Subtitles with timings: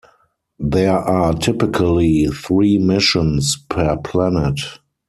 [0.57, 4.59] There are typically three missions per planet.